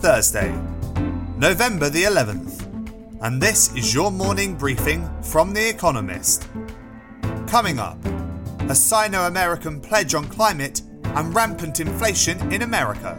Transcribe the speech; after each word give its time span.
Thursday, 0.00 0.50
November 1.36 1.90
the 1.90 2.04
11th, 2.04 3.20
and 3.20 3.38
this 3.38 3.70
is 3.76 3.92
your 3.92 4.10
morning 4.10 4.56
briefing 4.56 5.06
from 5.22 5.52
The 5.52 5.68
Economist. 5.68 6.48
Coming 7.46 7.78
up, 7.78 8.02
a 8.70 8.74
Sino 8.74 9.26
American 9.26 9.78
pledge 9.78 10.14
on 10.14 10.26
climate 10.28 10.80
and 11.04 11.34
rampant 11.34 11.80
inflation 11.80 12.50
in 12.50 12.62
America. 12.62 13.14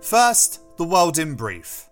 First, 0.00 0.60
the 0.76 0.84
world 0.84 1.18
in 1.18 1.34
brief. 1.34 1.88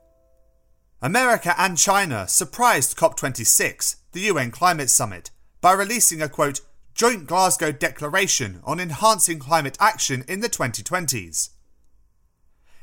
America 1.02 1.52
and 1.58 1.76
China 1.76 2.28
surprised 2.28 2.96
COP26, 2.96 3.96
the 4.12 4.20
UN 4.20 4.52
climate 4.52 4.88
summit, 4.88 5.32
by 5.60 5.72
releasing 5.72 6.22
a 6.22 6.28
quote, 6.28 6.60
joint 6.96 7.26
Glasgow 7.26 7.72
declaration 7.72 8.60
on 8.64 8.80
enhancing 8.80 9.38
climate 9.38 9.76
action 9.78 10.24
in 10.26 10.40
the 10.40 10.48
2020s. 10.48 11.50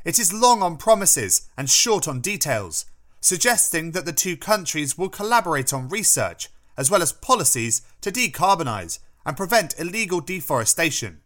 It 0.05 0.19
is 0.19 0.31
long 0.31 0.61
on 0.61 0.77
promises 0.77 1.49
and 1.57 1.67
short 1.67 2.07
on 2.07 2.21
details, 2.21 2.85
suggesting 3.19 3.91
that 3.91 4.05
the 4.05 4.13
two 4.13 4.37
countries 4.37 4.99
will 4.99 5.09
collaborate 5.09 5.73
on 5.73 5.89
research 5.89 6.49
as 6.77 6.91
well 6.91 7.01
as 7.01 7.11
policies 7.11 7.81
to 8.01 8.11
decarbonise 8.11 8.99
and 9.25 9.35
prevent 9.35 9.79
illegal 9.79 10.21
deforestation. 10.21 11.21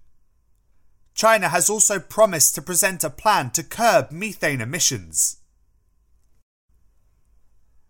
China 1.13 1.49
has 1.49 1.69
also 1.69 1.99
promised 1.99 2.55
to 2.55 2.61
present 2.61 3.03
a 3.03 3.09
plan 3.09 3.49
to 3.49 3.63
curb 3.63 4.11
methane 4.11 4.61
emissions. 4.61 5.38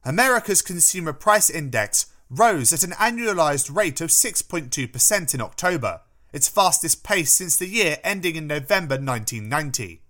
America's 0.03 0.63
Consumer 0.63 1.13
Price 1.13 1.51
Index 1.51 2.07
rose 2.29 2.73
at 2.73 2.83
an 2.83 2.91
annualised 2.91 3.73
rate 3.73 4.01
of 4.01 4.09
6.2% 4.09 5.33
in 5.33 5.41
October, 5.41 6.01
its 6.33 6.47
fastest 6.47 7.03
pace 7.03 7.33
since 7.33 7.57
the 7.57 7.67
year 7.67 7.97
ending 8.03 8.35
in 8.35 8.47
November 8.47 8.95
1990. 8.95 10.01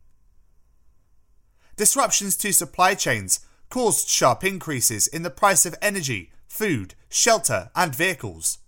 Disruptions 1.75 2.35
to 2.37 2.51
supply 2.51 2.95
chains 2.95 3.41
caused 3.69 4.07
sharp 4.07 4.43
increases 4.43 5.07
in 5.07 5.23
the 5.23 5.29
price 5.29 5.65
of 5.65 5.75
energy, 5.81 6.31
food, 6.47 6.95
shelter, 7.09 7.69
and 7.75 7.93
vehicles. 7.93 8.59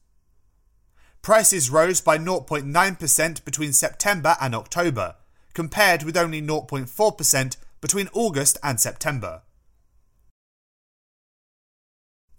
Prices 1.22 1.70
rose 1.70 2.02
by 2.02 2.18
0.9% 2.18 3.44
between 3.44 3.74
September 3.74 4.36
and 4.40 4.54
October, 4.54 5.16
compared 5.54 6.04
with 6.04 6.16
only 6.16 6.42
0.4% 6.42 7.58
between 7.82 8.10
August 8.14 8.58
and 8.64 8.80
September. 8.80 9.42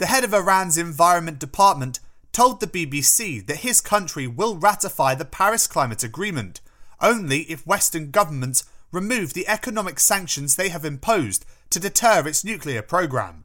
The 0.00 0.06
head 0.06 0.24
of 0.24 0.32
Iran's 0.32 0.78
Environment 0.78 1.38
Department 1.38 2.00
told 2.32 2.60
the 2.60 2.66
BBC 2.66 3.46
that 3.46 3.58
his 3.58 3.82
country 3.82 4.26
will 4.26 4.56
ratify 4.56 5.14
the 5.14 5.26
Paris 5.26 5.66
Climate 5.66 6.02
Agreement 6.02 6.62
only 7.02 7.40
if 7.42 7.66
Western 7.66 8.10
governments 8.10 8.64
remove 8.92 9.34
the 9.34 9.46
economic 9.46 10.00
sanctions 10.00 10.56
they 10.56 10.70
have 10.70 10.86
imposed 10.86 11.44
to 11.68 11.78
deter 11.78 12.26
its 12.26 12.42
nuclear 12.42 12.80
program. 12.80 13.44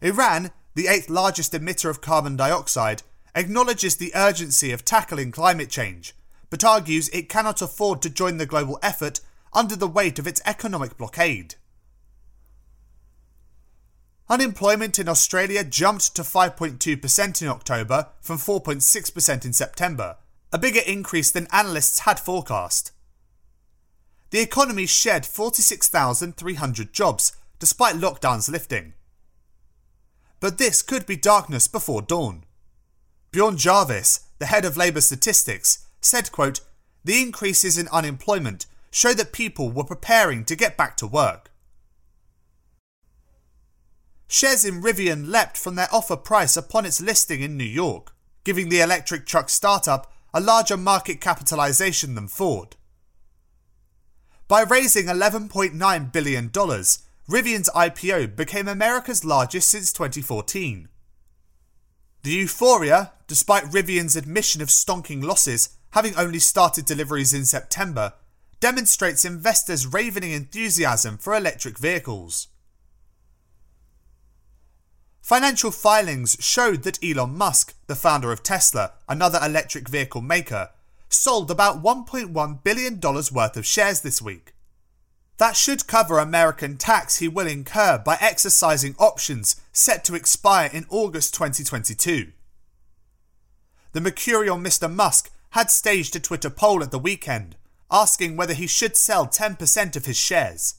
Iran, 0.00 0.52
the 0.76 0.86
eighth 0.86 1.10
largest 1.10 1.54
emitter 1.54 1.90
of 1.90 2.00
carbon 2.00 2.36
dioxide, 2.36 3.02
acknowledges 3.34 3.96
the 3.96 4.12
urgency 4.14 4.70
of 4.70 4.84
tackling 4.84 5.32
climate 5.32 5.70
change, 5.70 6.14
but 6.50 6.62
argues 6.62 7.08
it 7.08 7.28
cannot 7.28 7.60
afford 7.60 8.00
to 8.02 8.08
join 8.08 8.36
the 8.36 8.46
global 8.46 8.78
effort 8.80 9.18
under 9.52 9.74
the 9.74 9.88
weight 9.88 10.20
of 10.20 10.28
its 10.28 10.40
economic 10.46 10.96
blockade. 10.96 11.56
Unemployment 14.28 14.98
in 14.98 15.08
Australia 15.08 15.62
jumped 15.62 16.14
to 16.16 16.22
5.2% 16.22 17.42
in 17.42 17.48
October 17.48 18.08
from 18.22 18.38
4.6% 18.38 19.44
in 19.44 19.52
September, 19.52 20.16
a 20.50 20.58
bigger 20.58 20.80
increase 20.86 21.30
than 21.30 21.46
analysts 21.52 22.00
had 22.00 22.18
forecast. 22.18 22.92
The 24.30 24.40
economy 24.40 24.86
shed 24.86 25.26
46,300 25.26 26.92
jobs 26.92 27.36
despite 27.58 27.96
lockdowns 27.96 28.50
lifting. 28.50 28.94
But 30.40 30.58
this 30.58 30.82
could 30.82 31.06
be 31.06 31.16
darkness 31.16 31.68
before 31.68 32.02
dawn. 32.02 32.44
Bjorn 33.30 33.56
Jarvis, 33.56 34.20
the 34.38 34.46
head 34.46 34.64
of 34.64 34.76
Labour 34.76 35.00
Statistics, 35.00 35.86
said, 36.00 36.32
quote, 36.32 36.60
The 37.04 37.20
increases 37.20 37.76
in 37.76 37.88
unemployment 37.88 38.66
show 38.90 39.12
that 39.14 39.32
people 39.32 39.70
were 39.70 39.84
preparing 39.84 40.44
to 40.46 40.56
get 40.56 40.76
back 40.76 40.96
to 40.98 41.06
work. 41.06 41.50
Shares 44.34 44.64
in 44.64 44.82
Rivian 44.82 45.28
leapt 45.28 45.56
from 45.56 45.76
their 45.76 45.86
offer 45.92 46.16
price 46.16 46.56
upon 46.56 46.84
its 46.84 47.00
listing 47.00 47.40
in 47.40 47.56
New 47.56 47.62
York, 47.62 48.12
giving 48.42 48.68
the 48.68 48.80
electric 48.80 49.26
truck 49.26 49.48
startup 49.48 50.12
a 50.34 50.40
larger 50.40 50.76
market 50.76 51.20
capitalization 51.20 52.16
than 52.16 52.26
Ford. 52.26 52.74
By 54.48 54.62
raising 54.62 55.06
$11.9 55.06 56.12
billion, 56.12 56.48
Rivian's 56.50 57.70
IPO 57.76 58.34
became 58.34 58.66
America's 58.66 59.24
largest 59.24 59.68
since 59.68 59.92
2014. 59.92 60.88
The 62.24 62.30
euphoria, 62.32 63.12
despite 63.28 63.70
Rivian's 63.70 64.16
admission 64.16 64.60
of 64.60 64.66
stonking 64.66 65.22
losses, 65.22 65.76
having 65.90 66.16
only 66.16 66.40
started 66.40 66.86
deliveries 66.86 67.32
in 67.32 67.44
September, 67.44 68.14
demonstrates 68.58 69.24
investors' 69.24 69.86
ravening 69.86 70.32
enthusiasm 70.32 71.18
for 71.18 71.36
electric 71.36 71.78
vehicles. 71.78 72.48
Financial 75.24 75.70
filings 75.70 76.36
showed 76.38 76.82
that 76.82 77.02
Elon 77.02 77.34
Musk, 77.34 77.74
the 77.86 77.96
founder 77.96 78.30
of 78.30 78.42
Tesla, 78.42 78.92
another 79.08 79.38
electric 79.42 79.88
vehicle 79.88 80.20
maker, 80.20 80.68
sold 81.08 81.50
about 81.50 81.82
$1.1 81.82 82.62
billion 82.62 83.00
worth 83.00 83.56
of 83.56 83.64
shares 83.64 84.02
this 84.02 84.20
week. 84.20 84.52
That 85.38 85.56
should 85.56 85.86
cover 85.86 86.18
American 86.18 86.76
tax 86.76 87.20
he 87.20 87.28
will 87.28 87.46
incur 87.46 88.02
by 88.04 88.18
exercising 88.20 88.94
options 88.98 89.58
set 89.72 90.04
to 90.04 90.14
expire 90.14 90.68
in 90.70 90.84
August 90.90 91.32
2022. 91.32 92.32
The 93.92 94.00
mercurial 94.02 94.58
Mr. 94.58 94.92
Musk 94.92 95.30
had 95.52 95.70
staged 95.70 96.14
a 96.14 96.20
Twitter 96.20 96.50
poll 96.50 96.82
at 96.82 96.90
the 96.90 96.98
weekend 96.98 97.56
asking 97.90 98.36
whether 98.36 98.52
he 98.52 98.66
should 98.66 98.94
sell 98.94 99.26
10% 99.26 99.96
of 99.96 100.04
his 100.04 100.18
shares. 100.18 100.74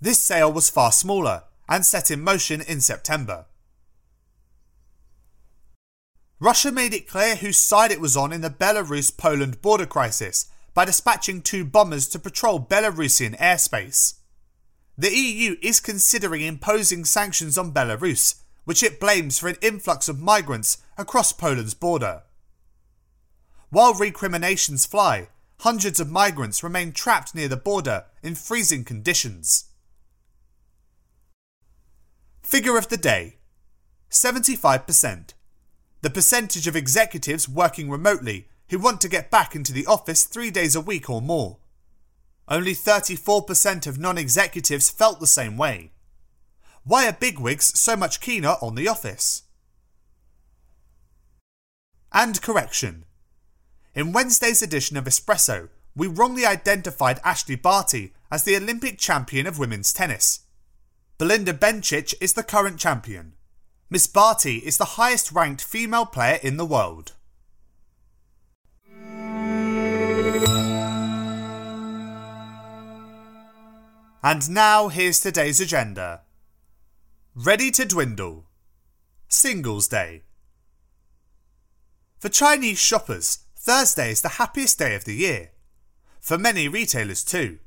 This 0.00 0.20
sale 0.20 0.52
was 0.52 0.70
far 0.70 0.92
smaller, 0.92 1.42
and 1.68 1.84
set 1.84 2.10
in 2.10 2.20
motion 2.20 2.60
in 2.60 2.80
September. 2.80 3.46
Russia 6.40 6.70
made 6.70 6.92
it 6.92 7.08
clear 7.08 7.36
whose 7.36 7.56
side 7.56 7.90
it 7.90 8.00
was 8.00 8.16
on 8.16 8.32
in 8.32 8.40
the 8.40 8.50
Belarus 8.50 9.16
Poland 9.16 9.62
border 9.62 9.86
crisis 9.86 10.46
by 10.74 10.84
dispatching 10.84 11.40
two 11.40 11.64
bombers 11.64 12.08
to 12.08 12.18
patrol 12.18 12.60
Belarusian 12.60 13.38
airspace. 13.38 14.14
The 14.98 15.16
EU 15.16 15.56
is 15.62 15.80
considering 15.80 16.42
imposing 16.42 17.04
sanctions 17.04 17.56
on 17.56 17.72
Belarus, 17.72 18.42
which 18.64 18.82
it 18.82 19.00
blames 19.00 19.38
for 19.38 19.48
an 19.48 19.56
influx 19.60 20.08
of 20.08 20.20
migrants 20.20 20.78
across 20.98 21.32
Poland's 21.32 21.74
border. 21.74 22.22
While 23.70 23.94
recriminations 23.94 24.86
fly, 24.86 25.28
hundreds 25.60 25.98
of 25.98 26.10
migrants 26.10 26.62
remain 26.62 26.92
trapped 26.92 27.34
near 27.34 27.48
the 27.48 27.56
border 27.56 28.04
in 28.22 28.34
freezing 28.34 28.84
conditions. 28.84 29.64
Figure 32.44 32.76
of 32.76 32.88
the 32.88 32.98
day 32.98 33.36
75%. 34.10 35.32
The 36.02 36.10
percentage 36.10 36.66
of 36.66 36.76
executives 36.76 37.48
working 37.48 37.90
remotely 37.90 38.48
who 38.68 38.78
want 38.78 39.00
to 39.00 39.08
get 39.08 39.30
back 39.30 39.56
into 39.56 39.72
the 39.72 39.86
office 39.86 40.24
three 40.24 40.50
days 40.50 40.76
a 40.76 40.80
week 40.80 41.08
or 41.08 41.22
more. 41.22 41.56
Only 42.46 42.74
34% 42.74 43.86
of 43.86 43.98
non 43.98 44.18
executives 44.18 44.90
felt 44.90 45.20
the 45.20 45.26
same 45.26 45.56
way. 45.56 45.92
Why 46.84 47.08
are 47.08 47.14
bigwigs 47.14 47.80
so 47.80 47.96
much 47.96 48.20
keener 48.20 48.56
on 48.60 48.74
the 48.74 48.88
office? 48.88 49.44
And 52.12 52.40
correction. 52.42 53.06
In 53.94 54.12
Wednesday's 54.12 54.60
edition 54.60 54.98
of 54.98 55.06
Espresso, 55.06 55.70
we 55.96 56.08
wrongly 56.08 56.44
identified 56.44 57.22
Ashleigh 57.22 57.62
Barty 57.62 58.12
as 58.30 58.44
the 58.44 58.56
Olympic 58.56 58.98
champion 58.98 59.46
of 59.46 59.58
women's 59.58 59.94
tennis. 59.94 60.43
Belinda 61.16 61.52
Bencic 61.52 62.12
is 62.20 62.32
the 62.32 62.42
current 62.42 62.80
champion. 62.80 63.34
Miss 63.88 64.08
Barty 64.08 64.56
is 64.58 64.78
the 64.78 64.96
highest 64.96 65.30
ranked 65.30 65.62
female 65.62 66.06
player 66.06 66.40
in 66.42 66.56
the 66.56 66.64
world. 66.64 67.12
And 74.24 74.50
now 74.50 74.88
here's 74.88 75.20
today's 75.20 75.60
agenda. 75.60 76.22
Ready 77.36 77.70
to 77.70 77.84
dwindle. 77.84 78.46
Singles 79.28 79.86
Day. 79.86 80.22
For 82.18 82.28
Chinese 82.28 82.78
shoppers, 82.80 83.38
Thursday 83.56 84.10
is 84.10 84.22
the 84.22 84.40
happiest 84.40 84.80
day 84.80 84.96
of 84.96 85.04
the 85.04 85.14
year. 85.14 85.50
For 86.20 86.38
many 86.38 86.66
retailers 86.66 87.22
too. 87.22 87.58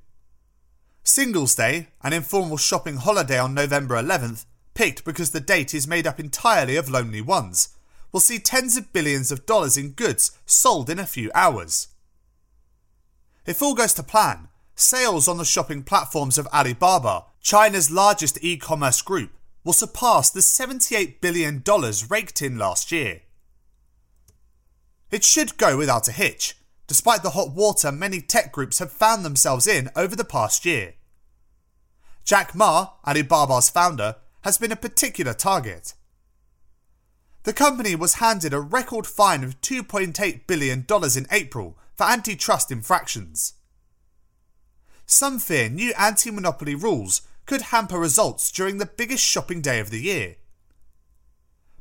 Singles 1.07 1.56
Day, 1.56 1.88
an 2.04 2.12
informal 2.12 2.57
shopping 2.57 2.98
holiday 2.98 3.39
on 3.39 3.54
November 3.54 3.95
11th, 3.95 4.45
picked 4.74 5.06
because 5.06 5.31
the 5.31 5.39
date 5.39 5.74
is 5.74 5.88
made 5.88 6.06
up 6.06 6.19
entirely 6.19 6.75
of 6.75 6.89
lonely 6.89 7.21
ones, 7.21 7.69
will 8.12 8.19
see 8.19 8.39
tens 8.39 8.75
of 8.75 8.92
billions 8.92 9.31
of 9.31 9.45
dollars 9.45 9.77
in 9.77 9.92
goods 9.92 10.38
sold 10.45 10.89
in 10.89 11.00
a 11.00 11.06
few 11.06 11.31
hours. 11.33 11.88
If 13.45 13.62
all 13.62 13.74
goes 13.74 13.94
to 13.94 14.04
plan, 14.04 14.50
sales 14.75 15.30
on 15.30 15.38
the 15.38 15.45
shopping 15.45 15.81
platforms 15.81 16.38
of 16.38 16.45
Alibaba, 16.48 17.24
China's 17.42 17.89
largest 17.89 18.38
e 18.44 18.57
commerce 18.57 19.01
group, 19.01 19.31
will 19.63 19.71
surpass 19.71 20.30
the 20.30 20.42
$78 20.42 21.21
billion 21.21 21.63
raked 22.10 22.42
in 22.42 22.57
last 22.57 22.92
year. 22.92 23.21
It 25.10 25.24
should 25.24 25.57
go 25.57 25.77
without 25.77 26.10
a 26.10 26.12
hitch, 26.12 26.57
despite 26.86 27.24
the 27.24 27.31
hot 27.31 27.51
water 27.51 27.94
many 27.94 28.19
tech 28.19 28.51
groups 28.51 28.80
have 28.80 28.92
found 28.92 29.24
themselves 29.24 29.68
in 29.68 29.89
over 29.95 30.13
the 30.13 30.25
past 30.25 30.65
year. 30.65 30.95
Jack 32.27 32.53
Ma, 32.53 32.89
Alibaba's 33.06 33.69
founder, 33.69 34.18
has 34.41 34.57
been 34.57 34.74
a 34.74 34.75
particular 34.75 35.33
target. 35.33 35.94
The 37.44 37.53
company 37.53 37.95
was 37.95 38.15
handed 38.15 38.53
a 38.53 38.59
record 38.59 39.07
fine 39.07 39.45
of 39.45 39.62
$2.8 39.62 40.45
billion 40.45 40.85
in 41.15 41.27
April 41.31 41.77
for 41.95 42.03
antitrust 42.03 42.69
infractions. 42.69 43.53
Some 45.06 45.39
fear 45.39 45.69
new 45.69 45.94
anti 45.97 46.29
monopoly 46.29 46.75
rules 46.75 47.21
could 47.45 47.62
hamper 47.62 47.97
results 47.97 48.51
during 48.51 48.77
the 48.77 48.85
biggest 48.85 49.24
shopping 49.24 49.62
day 49.62 49.79
of 49.79 49.89
the 49.89 50.01
year. 50.01 50.35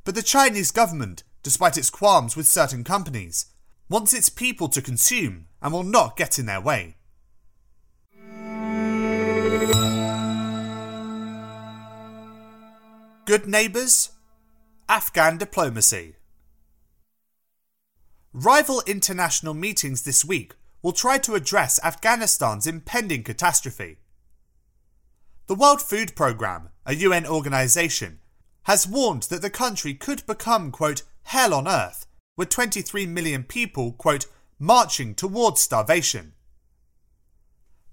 But 0.05 0.15
the 0.15 0.23
Chinese 0.23 0.71
government, 0.71 1.25
despite 1.43 1.77
its 1.77 1.91
qualms 1.91 2.37
with 2.37 2.47
certain 2.47 2.85
companies, 2.85 3.47
wants 3.89 4.13
its 4.13 4.29
people 4.29 4.69
to 4.69 4.81
consume 4.81 5.49
and 5.61 5.73
will 5.73 5.83
not 5.83 6.17
get 6.17 6.39
in 6.39 6.47
their 6.47 6.61
way. 6.61 6.96
Good 13.27 13.49
neighbours? 13.49 14.11
Afghan 14.89 15.37
diplomacy. 15.37 16.15
Rival 18.33 18.85
international 18.87 19.53
meetings 19.53 20.03
this 20.03 20.25
week 20.25 20.55
will 20.81 20.93
try 20.93 21.19
to 21.19 21.35
address 21.35 21.81
Afghanistan's 21.83 22.69
impending 22.69 23.25
catastrophe. 23.25 23.97
The 25.49 25.57
World 25.57 25.83
Food 25.83 26.15
Programme, 26.15 26.69
a 26.87 26.95
UN 26.95 27.27
organisation, 27.27 28.21
has 28.63 28.87
warned 28.87 29.25
that 29.25 29.43
the 29.43 29.51
country 29.51 29.93
could 29.93 30.25
become, 30.29 30.71
quote, 30.71 31.03
hell 31.25 31.53
on 31.53 31.67
earth, 31.67 32.07
with 32.37 32.49
23 32.51 33.07
million 33.07 33.43
people, 33.43 33.91
quote, 33.91 34.27
marching 34.61 35.17
towards 35.17 35.61
starvation. 35.61 36.35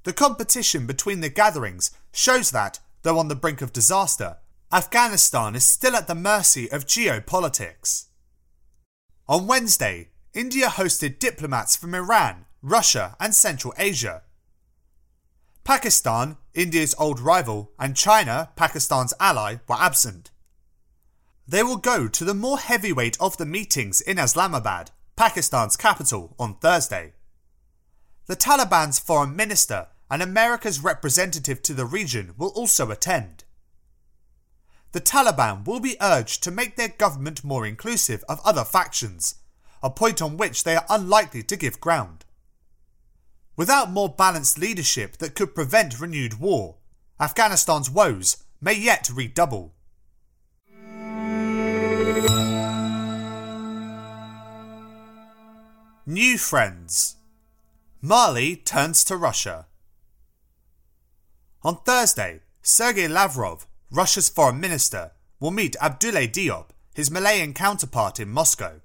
The 0.03 0.13
competition 0.13 0.85
between 0.85 1.21
the 1.21 1.29
gatherings 1.29 1.89
shows 2.11 2.51
that, 2.51 2.79
though 3.01 3.17
on 3.17 3.29
the 3.29 3.35
brink 3.35 3.63
of 3.63 3.73
disaster, 3.73 4.37
Afghanistan 4.73 5.55
is 5.55 5.63
still 5.63 5.95
at 5.95 6.07
the 6.07 6.15
mercy 6.15 6.71
of 6.71 6.87
geopolitics. 6.87 8.05
On 9.27 9.45
Wednesday, 9.45 10.09
India 10.33 10.65
hosted 10.65 11.19
diplomats 11.19 11.75
from 11.75 11.93
Iran, 11.93 12.45
Russia, 12.63 13.15
and 13.19 13.35
Central 13.35 13.71
Asia. 13.77 14.23
Pakistan, 15.63 16.37
India's 16.55 16.95
old 16.97 17.19
rival, 17.19 17.71
and 17.77 17.95
China, 17.95 18.49
Pakistan's 18.55 19.13
ally, 19.19 19.57
were 19.67 19.75
absent. 19.79 20.31
They 21.47 21.61
will 21.61 21.77
go 21.77 22.07
to 22.07 22.25
the 22.25 22.33
more 22.33 22.57
heavyweight 22.57 23.15
of 23.21 23.37
the 23.37 23.45
meetings 23.45 24.01
in 24.01 24.17
Islamabad, 24.17 24.89
Pakistan's 25.15 25.77
capital, 25.77 26.35
on 26.39 26.55
Thursday. 26.55 27.13
The 28.25 28.35
Taliban's 28.35 28.97
foreign 28.97 29.35
minister 29.35 29.89
and 30.09 30.23
America's 30.23 30.83
representative 30.83 31.61
to 31.61 31.75
the 31.75 31.85
region 31.85 32.33
will 32.39 32.49
also 32.55 32.89
attend 32.89 33.43
the 34.93 35.01
Taliban 35.01 35.65
will 35.65 35.79
be 35.79 35.97
urged 35.99 36.43
to 36.43 36.51
make 36.51 36.75
their 36.75 36.87
government 36.87 37.43
more 37.43 37.65
inclusive 37.65 38.23
of 38.29 38.39
other 38.45 38.63
factions, 38.63 39.35
a 39.81 39.89
point 39.89 40.21
on 40.21 40.37
which 40.37 40.63
they 40.63 40.75
are 40.75 40.85
unlikely 40.87 41.41
to 41.43 41.57
give 41.57 41.81
ground. 41.81 42.25
Without 43.57 43.91
more 43.91 44.07
balanced 44.07 44.57
leadership 44.57 45.17
that 45.17 45.35
could 45.35 45.55
prevent 45.55 45.99
renewed 45.99 46.39
war, 46.39 46.77
Afghanistan's 47.19 47.89
woes 47.89 48.37
may 48.61 48.73
yet 48.73 49.09
redouble. 49.13 49.73
New 56.05 56.37
friends. 56.37 57.15
Mali 58.01 58.55
turns 58.57 59.03
to 59.05 59.17
Russia. 59.17 59.65
On 61.63 61.77
Thursday, 61.77 62.41
Sergei 62.61 63.07
Lavrov, 63.07 63.65
Russia's 63.93 64.27
foreign 64.27 64.59
minister, 64.59 65.11
will 65.39 65.51
meet 65.51 65.75
Abdoulaye 65.79 66.31
Diop, 66.31 66.69
his 66.95 67.11
Malian 67.11 67.53
counterpart 67.53 68.19
in 68.19 68.27
Moscow. 68.27 68.81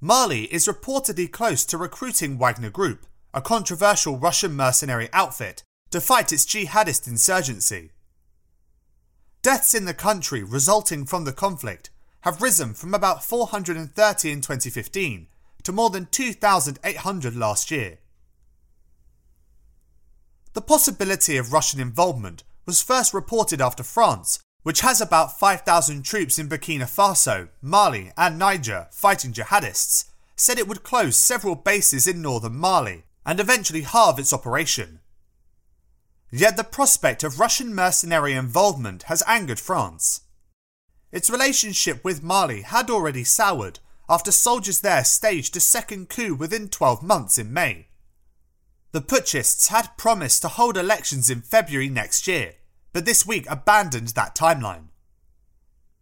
Mali 0.00 0.44
is 0.44 0.66
reportedly 0.66 1.30
close 1.30 1.66
to 1.66 1.76
recruiting 1.76 2.38
Wagner 2.38 2.70
Group, 2.70 3.06
a 3.34 3.42
controversial 3.42 4.16
Russian 4.16 4.54
mercenary 4.54 5.10
outfit, 5.12 5.62
to 5.90 6.00
fight 6.00 6.32
its 6.32 6.46
jihadist 6.46 7.06
insurgency. 7.06 7.90
Deaths 9.42 9.74
in 9.74 9.84
the 9.84 9.92
country 9.92 10.42
resulting 10.42 11.04
from 11.04 11.24
the 11.24 11.32
conflict 11.32 11.90
have 12.22 12.40
risen 12.40 12.72
from 12.72 12.94
about 12.94 13.22
430 13.22 14.30
in 14.30 14.40
2015 14.40 15.26
to 15.64 15.72
more 15.72 15.90
than 15.90 16.06
2,800 16.06 17.36
last 17.36 17.70
year. 17.70 17.98
The 20.54 20.62
possibility 20.62 21.36
of 21.36 21.52
Russian 21.52 21.78
involvement 21.78 22.42
was 22.70 22.82
first 22.82 23.12
reported 23.12 23.60
after 23.60 23.82
France, 23.82 24.38
which 24.62 24.82
has 24.82 25.00
about 25.00 25.36
5,000 25.40 26.04
troops 26.04 26.38
in 26.38 26.48
Burkina 26.48 26.84
Faso, 26.84 27.48
Mali, 27.60 28.12
and 28.16 28.38
Niger 28.38 28.86
fighting 28.92 29.32
jihadists, 29.32 30.04
said 30.36 30.56
it 30.56 30.68
would 30.68 30.84
close 30.84 31.16
several 31.16 31.56
bases 31.56 32.06
in 32.06 32.22
northern 32.22 32.54
Mali 32.54 33.02
and 33.26 33.40
eventually 33.40 33.80
halve 33.80 34.20
its 34.20 34.32
operation. 34.32 35.00
Yet 36.30 36.56
the 36.56 36.62
prospect 36.62 37.24
of 37.24 37.40
Russian 37.40 37.74
mercenary 37.74 38.34
involvement 38.34 39.02
has 39.10 39.24
angered 39.26 39.58
France. 39.58 40.20
Its 41.10 41.28
relationship 41.28 42.04
with 42.04 42.22
Mali 42.22 42.62
had 42.62 42.88
already 42.88 43.24
soured 43.24 43.80
after 44.08 44.30
soldiers 44.30 44.78
there 44.78 45.02
staged 45.02 45.56
a 45.56 45.60
second 45.60 46.08
coup 46.08 46.36
within 46.36 46.68
12 46.68 47.02
months 47.02 47.36
in 47.36 47.52
May. 47.52 47.88
The 48.92 49.00
putschists 49.00 49.66
had 49.68 49.96
promised 49.98 50.42
to 50.42 50.48
hold 50.48 50.76
elections 50.76 51.28
in 51.30 51.40
February 51.40 51.88
next 51.88 52.28
year, 52.28 52.54
but 52.92 53.04
this 53.04 53.26
week 53.26 53.46
abandoned 53.48 54.08
that 54.08 54.34
timeline. 54.34 54.88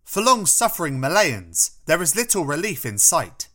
For 0.04 0.22
long 0.22 0.46
suffering 0.46 0.98
Malians, 0.98 1.76
there 1.86 2.00
is 2.00 2.16
little 2.16 2.44
relief 2.44 2.86
in 2.86 2.98
sight. 2.98 3.48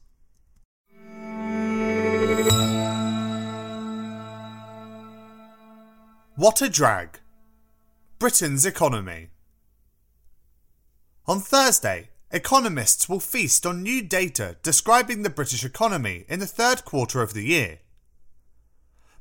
What 6.36 6.62
a 6.62 6.70
drag. 6.70 7.20
Britain's 8.20 8.66
economy. 8.66 9.30
On 11.26 11.40
Thursday, 11.40 12.10
economists 12.32 13.08
will 13.08 13.20
feast 13.20 13.66
on 13.66 13.84
new 13.84 14.02
data 14.02 14.58
describing 14.64 15.24
the 15.24 15.30
British 15.30 15.64
economy 15.64 16.26
in 16.28 16.40
the 16.40 16.48
third 16.48 16.86
quarter 16.86 17.22
of 17.22 17.34
the 17.34 17.46
year. 17.46 17.80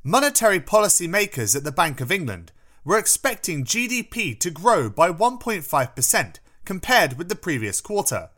Monetary 0.03 0.59
policy 0.59 1.07
makers 1.07 1.55
at 1.55 1.65
the 1.65 1.71
Bank 1.71 2.01
of 2.01 2.11
England 2.11 2.51
we're 2.85 2.99
expecting 2.99 3.65
GDP 3.65 4.39
to 4.41 4.51
grow 4.51 4.91
by 4.91 5.11
1.5% 5.11 6.37
compared 6.65 7.19
with 7.19 7.29
the 7.29 7.37
previous 7.37 7.81
quarter, 7.81 8.31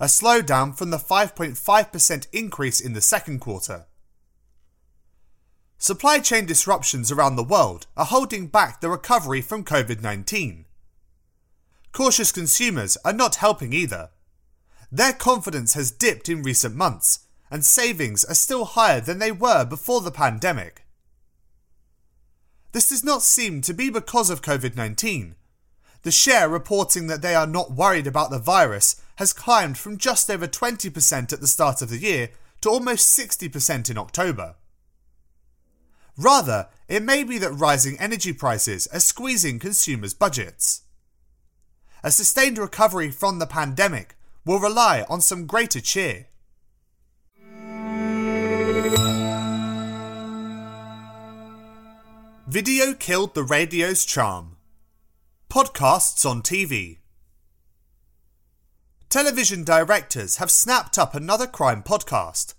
a 0.00 0.06
slowdown 0.06 0.76
from 0.76 0.90
the 0.90 0.96
5.5% 0.96 2.26
increase 2.32 2.80
in 2.80 2.92
the 2.92 3.00
second 3.00 3.40
quarter. 3.40 3.86
Supply 5.78 6.18
chain 6.18 6.46
disruptions 6.46 7.10
around 7.10 7.36
the 7.36 7.42
world 7.44 7.86
are 7.96 8.04
holding 8.04 8.46
back 8.46 8.80
the 8.80 8.88
recovery 8.88 9.40
from 9.40 9.64
COVID 9.64 10.00
19. 10.00 10.64
Cautious 11.92 12.32
consumers 12.32 12.96
are 13.04 13.12
not 13.12 13.36
helping 13.36 13.72
either. 13.72 14.10
Their 14.90 15.12
confidence 15.12 15.74
has 15.74 15.90
dipped 15.90 16.28
in 16.28 16.42
recent 16.42 16.74
months, 16.74 17.20
and 17.50 17.64
savings 17.64 18.24
are 18.24 18.34
still 18.34 18.64
higher 18.64 19.00
than 19.00 19.18
they 19.18 19.32
were 19.32 19.64
before 19.64 20.00
the 20.00 20.10
pandemic. 20.10 20.81
This 22.72 22.88
does 22.88 23.04
not 23.04 23.22
seem 23.22 23.60
to 23.62 23.74
be 23.74 23.90
because 23.90 24.30
of 24.30 24.42
COVID 24.42 24.76
19. 24.76 25.36
The 26.02 26.10
share 26.10 26.48
reporting 26.48 27.06
that 27.06 27.22
they 27.22 27.34
are 27.34 27.46
not 27.46 27.72
worried 27.72 28.06
about 28.06 28.30
the 28.30 28.38
virus 28.38 29.00
has 29.16 29.32
climbed 29.32 29.78
from 29.78 29.98
just 29.98 30.30
over 30.30 30.48
20% 30.48 31.32
at 31.32 31.40
the 31.40 31.46
start 31.46 31.80
of 31.80 31.90
the 31.90 31.98
year 31.98 32.30
to 32.62 32.70
almost 32.70 33.16
60% 33.16 33.90
in 33.90 33.98
October. 33.98 34.56
Rather, 36.16 36.68
it 36.88 37.02
may 37.02 37.22
be 37.22 37.38
that 37.38 37.52
rising 37.52 37.98
energy 38.00 38.32
prices 38.32 38.86
are 38.88 39.00
squeezing 39.00 39.58
consumers' 39.58 40.14
budgets. 40.14 40.82
A 42.02 42.10
sustained 42.10 42.58
recovery 42.58 43.10
from 43.10 43.38
the 43.38 43.46
pandemic 43.46 44.16
will 44.44 44.58
rely 44.58 45.06
on 45.08 45.20
some 45.20 45.46
greater 45.46 45.80
cheer. 45.80 46.26
Video 52.52 52.92
killed 52.92 53.34
the 53.34 53.42
radio's 53.42 54.04
charm. 54.04 54.58
Podcasts 55.48 56.28
on 56.28 56.42
TV. 56.42 56.98
Television 59.08 59.64
directors 59.64 60.36
have 60.36 60.50
snapped 60.50 60.98
up 60.98 61.14
another 61.14 61.46
crime 61.46 61.82
podcast. 61.82 62.52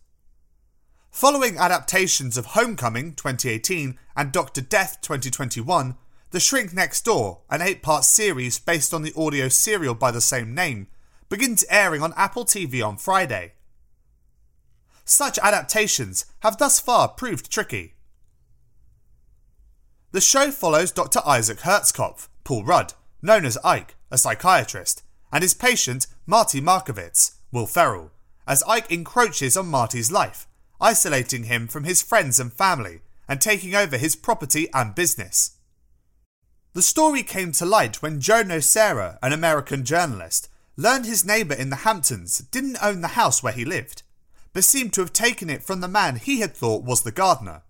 Following 1.12 1.60
adaptations 1.60 2.38
of 2.38 2.58
Homecoming 2.58 3.14
2018 3.14 4.00
and 4.18 4.32
Dr. 4.32 4.62
Death 4.62 4.98
2021, 5.04 5.96
The 6.32 6.40
Shrink 6.40 6.74
Next 6.74 7.06
Door, 7.06 7.42
an 7.52 7.62
eight 7.62 7.84
part 7.84 8.04
series 8.04 8.58
based 8.58 8.96
on 8.96 9.04
the 9.04 9.14
audio 9.16 9.48
serial 9.48 9.94
by 9.94 10.10
the 10.10 10.22
same 10.22 10.56
name, 10.56 10.88
begins 11.30 11.64
airing 11.70 12.02
on 12.02 12.16
Apple 12.18 12.46
TV 12.46 12.84
on 12.84 12.98
Friday. 12.98 13.54
Such 15.06 15.38
adaptations 15.38 16.26
have 16.40 16.58
thus 16.58 16.80
far 16.80 17.10
proved 17.10 17.52
tricky. 17.52 17.94
The 20.14 20.22
show 20.22 20.52
follows 20.52 20.92
Dr. 20.92 21.20
Isaac 21.26 21.60
Herschkopf, 21.62 22.30
Paul 22.44 22.64
Rudd, 22.64 22.94
known 23.22 23.46
as 23.46 23.58
Ike, 23.64 23.96
a 24.12 24.18
psychiatrist, 24.18 25.04
and 25.32 25.42
his 25.42 25.56
patient, 25.56 26.08
Marty 26.26 26.62
Markowitz, 26.62 27.40
Will 27.52 27.66
Ferrell, 27.66 28.12
as 28.48 28.64
Ike 28.64 28.92
encroaches 28.92 29.58
on 29.58 29.68
Marty's 29.68 30.12
life 30.12 30.48
isolating 30.80 31.46
him 31.46 31.68
from 31.68 31.86
his 31.86 32.04
friends 32.04 32.40
and 32.40 32.52
family 32.52 33.00
and 33.28 33.40
taking 33.40 33.74
over 33.74 33.98
his 33.98 34.16
property 34.16 34.68
and 34.74 34.94
business. 34.94 35.58
The 36.74 36.82
story 36.82 37.24
came 37.24 37.52
to 37.54 37.66
light 37.66 38.02
when 38.02 38.20
Joe 38.20 38.44
Nocera, 38.44 39.18
an 39.24 39.32
American 39.32 39.86
journalist, 39.86 40.50
learned 40.76 41.06
his 41.06 41.26
neighbour 41.26 41.56
in 41.56 41.70
the 41.70 41.78
Hamptons 41.78 42.40
didn't 42.52 42.84
own 42.84 43.02
the 43.02 43.16
house 43.20 43.42
where 43.42 43.54
he 43.54 43.66
lived, 43.66 44.04
but 44.52 44.64
seemed 44.64 44.94
to 44.94 45.02
have 45.02 45.14
taken 45.14 45.50
it 45.50 45.64
from 45.64 45.80
the 45.80 45.88
man 45.88 46.18
he 46.18 46.42
had 46.42 46.54
thought 46.54 46.84
was 46.84 47.02
the 47.02 47.12
gardener. 47.12 47.64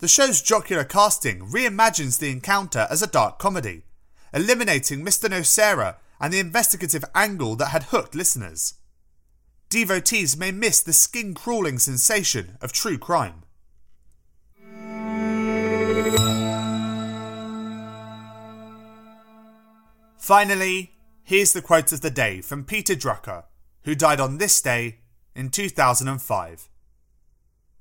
The 0.00 0.08
show's 0.08 0.42
jocular 0.42 0.84
casting 0.84 1.40
reimagines 1.46 2.18
the 2.18 2.30
encounter 2.30 2.86
as 2.90 3.02
a 3.02 3.06
dark 3.06 3.38
comedy, 3.38 3.84
eliminating 4.34 5.04
Mr. 5.04 5.28
Nocera 5.28 5.96
and 6.20 6.32
the 6.32 6.40
investigative 6.40 7.04
angle 7.14 7.54
that 7.56 7.68
had 7.68 7.84
hooked 7.84 8.14
listeners 8.14 8.74
devotees 9.70 10.36
may 10.36 10.50
miss 10.50 10.82
the 10.82 10.92
skin 10.92 11.32
crawling 11.32 11.78
sensation 11.78 12.58
of 12.60 12.72
true 12.72 12.98
crime. 12.98 13.44
Finally, 20.18 20.92
here's 21.22 21.52
the 21.52 21.62
quote 21.62 21.92
of 21.92 22.00
the 22.00 22.10
day 22.10 22.40
from 22.40 22.64
Peter 22.64 22.94
Drucker, 22.94 23.44
who 23.84 23.94
died 23.94 24.20
on 24.20 24.38
this 24.38 24.60
day 24.60 24.98
in 25.36 25.50
2005. 25.50 26.69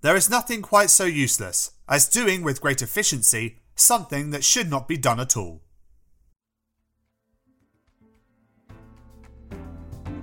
There 0.01 0.15
is 0.15 0.29
nothing 0.29 0.61
quite 0.61 0.89
so 0.89 1.03
useless 1.03 1.71
as 1.87 2.07
doing 2.07 2.41
with 2.41 2.61
great 2.61 2.81
efficiency 2.81 3.57
something 3.75 4.31
that 4.31 4.45
should 4.45 4.69
not 4.69 4.87
be 4.87 4.97
done 4.97 5.19
at 5.19 5.35
all. 5.35 5.61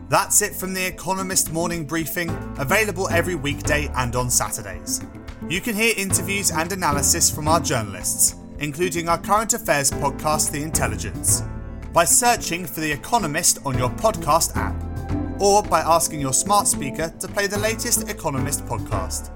That's 0.09 0.41
it 0.41 0.55
from 0.55 0.73
The 0.73 0.87
Economist 0.87 1.53
Morning 1.53 1.85
Briefing, 1.85 2.31
available 2.59 3.09
every 3.11 3.35
weekday 3.35 3.91
and 3.97 4.17
on 4.17 4.31
Saturdays. 4.31 5.03
You 5.49 5.61
can 5.61 5.75
hear 5.75 5.93
interviews 5.97 6.51
and 6.51 6.73
analysis 6.73 7.29
from 7.31 7.49
our 7.49 7.61
journalists, 7.61 8.37
including 8.61 9.09
our 9.09 9.19
current 9.19 9.53
affairs 9.53 9.91
podcast, 9.91 10.53
The 10.53 10.63
Intelligence, 10.63 11.43
by 11.93 12.05
searching 12.05 12.65
for 12.67 12.81
The 12.81 12.93
Economist 12.93 13.59
on 13.67 13.77
your 13.77 13.91
podcast 13.91 14.57
app, 14.57 14.77
or 15.41 15.63
by 15.63 15.81
asking 15.81 16.21
your 16.21 16.33
smart 16.33 16.67
speaker 16.67 17.13
to 17.21 17.29
play 17.29 17.47
the 17.47 17.59
latest 17.59 18.09
Economist 18.09 18.65
podcast. 18.65 19.36